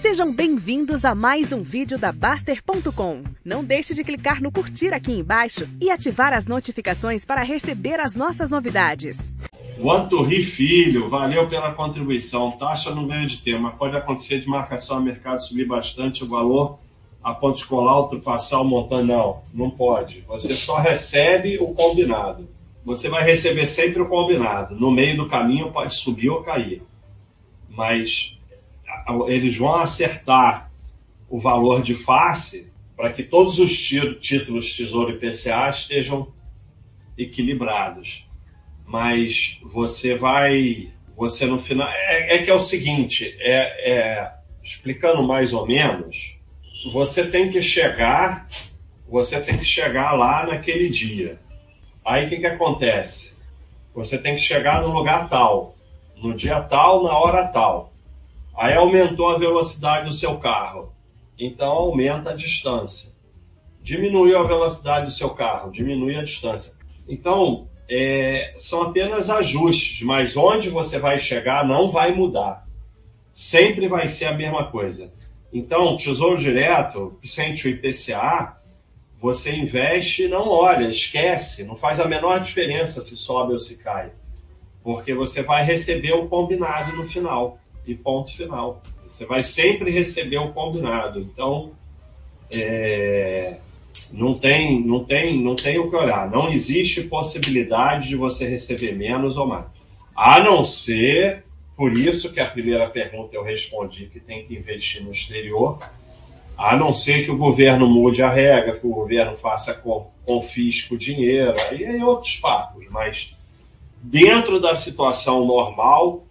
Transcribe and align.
Sejam 0.00 0.32
bem-vindos 0.32 1.04
a 1.04 1.12
mais 1.12 1.52
um 1.52 1.60
vídeo 1.60 1.98
da 1.98 2.12
Baster.com. 2.12 3.24
Não 3.44 3.64
deixe 3.64 3.94
de 3.94 4.04
clicar 4.04 4.40
no 4.40 4.52
curtir 4.52 4.94
aqui 4.94 5.10
embaixo 5.10 5.68
e 5.80 5.90
ativar 5.90 6.32
as 6.32 6.46
notificações 6.46 7.24
para 7.24 7.42
receber 7.42 7.98
as 7.98 8.14
nossas 8.14 8.52
novidades. 8.52 9.18
Wanturri 9.76 10.44
Filho, 10.44 11.10
valeu 11.10 11.48
pela 11.48 11.74
contribuição. 11.74 12.52
Taxa 12.52 12.94
no 12.94 13.08
ganho 13.08 13.26
de 13.26 13.38
tema. 13.38 13.72
Pode 13.72 13.96
acontecer 13.96 14.38
de 14.38 14.46
marcação 14.46 14.98
a 14.98 15.00
mercado 15.00 15.42
subir 15.42 15.66
bastante 15.66 16.22
o 16.22 16.28
valor 16.28 16.78
a 17.20 17.34
ponto 17.34 17.58
de 17.58 17.64
colar, 17.64 17.98
ultrapassar 17.98 18.60
o 18.60 18.64
montante. 18.64 19.08
Não, 19.08 19.42
não 19.52 19.68
pode. 19.68 20.24
Você 20.28 20.54
só 20.54 20.78
recebe 20.78 21.58
o 21.58 21.74
combinado. 21.74 22.48
Você 22.84 23.08
vai 23.08 23.24
receber 23.24 23.66
sempre 23.66 24.00
o 24.00 24.08
combinado. 24.08 24.76
No 24.76 24.92
meio 24.92 25.16
do 25.16 25.28
caminho 25.28 25.72
pode 25.72 25.92
subir 25.96 26.30
ou 26.30 26.44
cair. 26.44 26.82
Mas 27.68 28.37
eles 29.28 29.56
vão 29.56 29.74
acertar 29.74 30.70
o 31.28 31.38
valor 31.38 31.82
de 31.82 31.94
face 31.94 32.72
para 32.96 33.12
que 33.12 33.22
todos 33.22 33.58
os 33.58 33.78
títulos 33.78 34.76
Tesouro 34.76 35.10
e 35.12 35.18
PCA 35.18 35.70
estejam 35.70 36.32
equilibrados. 37.16 38.28
Mas 38.86 39.60
você 39.62 40.14
vai, 40.14 40.92
você 41.16 41.46
no 41.46 41.58
final 41.58 41.88
é, 41.88 42.36
é 42.36 42.42
que 42.42 42.50
é 42.50 42.54
o 42.54 42.60
seguinte, 42.60 43.36
é, 43.40 43.92
é, 43.92 44.32
explicando 44.64 45.22
mais 45.22 45.52
ou 45.52 45.66
menos, 45.66 46.38
você 46.92 47.26
tem 47.26 47.50
que 47.50 47.60
chegar, 47.62 48.48
você 49.08 49.40
tem 49.40 49.58
que 49.58 49.64
chegar 49.64 50.12
lá 50.12 50.46
naquele 50.46 50.88
dia. 50.88 51.38
Aí 52.04 52.26
o 52.26 52.28
que, 52.28 52.38
que 52.38 52.46
acontece? 52.46 53.34
Você 53.94 54.16
tem 54.16 54.34
que 54.34 54.40
chegar 54.40 54.82
no 54.82 54.88
lugar 54.88 55.28
tal, 55.28 55.76
no 56.16 56.34
dia 56.34 56.60
tal, 56.62 57.02
na 57.02 57.16
hora 57.18 57.46
tal. 57.48 57.92
Aí 58.58 58.74
aumentou 58.74 59.30
a 59.30 59.38
velocidade 59.38 60.06
do 60.06 60.12
seu 60.12 60.36
carro, 60.38 60.92
então 61.38 61.68
aumenta 61.68 62.30
a 62.30 62.34
distância. 62.34 63.12
Diminuiu 63.80 64.36
a 64.36 64.42
velocidade 64.42 65.06
do 65.06 65.12
seu 65.12 65.30
carro, 65.30 65.70
diminui 65.70 66.16
a 66.16 66.24
distância. 66.24 66.72
Então, 67.08 67.68
é, 67.88 68.54
são 68.58 68.82
apenas 68.82 69.30
ajustes, 69.30 70.02
mas 70.02 70.36
onde 70.36 70.70
você 70.70 70.98
vai 70.98 71.20
chegar 71.20 71.64
não 71.64 71.88
vai 71.88 72.12
mudar. 72.12 72.66
Sempre 73.32 73.86
vai 73.86 74.08
ser 74.08 74.24
a 74.24 74.34
mesma 74.34 74.64
coisa. 74.64 75.12
Então, 75.52 75.96
Tesouro 75.96 76.36
Direto, 76.36 77.16
sente 77.22 77.68
o 77.68 77.70
IPCA, 77.70 78.56
você 79.20 79.54
investe 79.54 80.24
e 80.24 80.28
não 80.28 80.48
olha, 80.48 80.88
esquece, 80.88 81.62
não 81.62 81.76
faz 81.76 82.00
a 82.00 82.08
menor 82.08 82.40
diferença 82.40 83.00
se 83.02 83.16
sobe 83.16 83.52
ou 83.52 83.60
se 83.60 83.78
cai. 83.78 84.10
Porque 84.82 85.14
você 85.14 85.42
vai 85.42 85.62
receber 85.62 86.12
o 86.12 86.26
combinado 86.26 86.96
no 86.96 87.06
final 87.06 87.60
e 87.88 87.94
ponto 87.94 88.36
final. 88.36 88.82
Você 89.06 89.24
vai 89.24 89.42
sempre 89.42 89.90
receber 89.90 90.38
o 90.38 90.52
combinado. 90.52 91.20
Então, 91.20 91.72
é, 92.52 93.56
não 94.12 94.38
tem, 94.38 94.80
não 94.84 95.04
tem, 95.04 95.42
não 95.42 95.56
tem 95.56 95.78
o 95.78 95.88
que 95.88 95.96
olhar. 95.96 96.30
Não 96.30 96.48
existe 96.48 97.02
possibilidade 97.04 98.08
de 98.08 98.16
você 98.16 98.46
receber 98.46 98.92
menos 98.94 99.36
ou 99.36 99.46
mais. 99.46 99.64
A 100.14 100.40
não 100.40 100.64
ser, 100.64 101.44
por 101.76 101.92
isso 101.92 102.32
que 102.32 102.40
a 102.40 102.46
primeira 102.46 102.88
pergunta 102.90 103.34
eu 103.34 103.42
respondi 103.42 104.06
que 104.06 104.20
tem 104.20 104.44
que 104.44 104.54
investir 104.54 105.02
no 105.02 105.12
exterior, 105.12 105.78
a 106.56 106.76
não 106.76 106.92
ser 106.92 107.24
que 107.24 107.30
o 107.30 107.38
governo 107.38 107.88
mude 107.88 108.20
a 108.20 108.28
regra, 108.28 108.76
que 108.76 108.86
o 108.86 108.90
governo 108.90 109.36
faça 109.36 109.74
com, 109.74 110.10
confisco 110.26 110.98
dinheiro, 110.98 111.54
aí 111.70 111.84
é 111.84 112.04
outros 112.04 112.36
papos, 112.36 112.86
mas 112.90 113.36
dentro 114.02 114.60
da 114.60 114.74
situação 114.74 115.44
normal, 115.46 116.24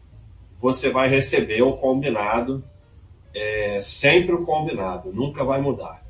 você 0.60 0.90
vai 0.90 1.08
receber 1.08 1.62
o 1.62 1.74
combinado, 1.74 2.64
é, 3.34 3.82
sempre 3.84 4.34
o 4.34 4.46
combinado, 4.46 5.14
nunca 5.14 5.44
vai 5.44 5.62
mudar. 5.62 6.07